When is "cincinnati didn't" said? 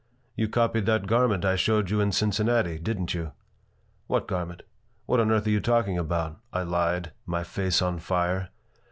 2.11-3.13